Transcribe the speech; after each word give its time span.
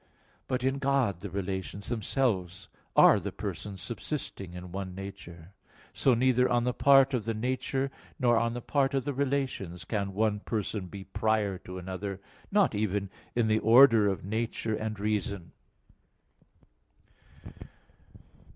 But 0.47 0.63
in 0.63 0.79
God 0.79 1.19
the 1.21 1.29
relations 1.29 1.89
themselves 1.89 2.69
are 2.95 3.19
the 3.19 3.31
persons 3.31 3.83
subsisting 3.83 4.55
in 4.55 4.71
one 4.71 4.95
nature. 4.95 5.51
So, 5.93 6.15
neither 6.15 6.49
on 6.49 6.63
the 6.63 6.73
part 6.73 7.13
of 7.13 7.25
the 7.25 7.35
nature, 7.35 7.91
nor 8.17 8.35
on 8.35 8.55
the 8.55 8.63
part 8.63 8.93
the 8.93 9.13
relations, 9.13 9.85
can 9.85 10.15
one 10.15 10.39
person 10.39 10.87
be 10.87 11.03
prior 11.03 11.59
to 11.59 11.77
another, 11.77 12.19
not 12.51 12.73
even 12.73 13.11
in 13.35 13.47
the 13.47 13.59
order 13.59 14.07
of 14.07 14.25
nature 14.25 14.73
and 14.75 14.99
reason. 14.99 15.51